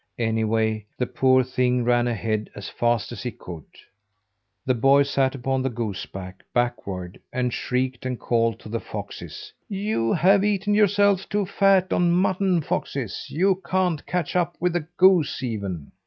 Anyway, 0.17 0.83
the 0.97 1.05
poor 1.05 1.43
thing 1.43 1.83
ran 1.83 2.07
ahead 2.07 2.49
as 2.55 2.67
fast 2.67 3.11
as 3.11 3.21
he 3.21 3.29
could. 3.29 3.65
The 4.65 4.73
boy 4.73 5.03
sat 5.03 5.35
upon 5.35 5.61
the 5.61 5.69
goose 5.69 6.07
back 6.07 6.41
backward 6.55 7.19
and 7.31 7.53
shrieked 7.53 8.03
and 8.03 8.19
called 8.19 8.57
to 8.61 8.69
the 8.69 8.79
foxes. 8.79 9.53
"You 9.69 10.11
have 10.13 10.43
eaten 10.43 10.73
yourselves 10.73 11.27
too 11.27 11.45
fat 11.45 11.93
on 11.93 12.13
mutton, 12.13 12.61
foxes. 12.61 13.27
You 13.29 13.61
can't 13.63 14.03
catch 14.07 14.35
up 14.35 14.57
with 14.59 14.75
a 14.75 14.87
goose 14.97 15.43
even." 15.43 15.91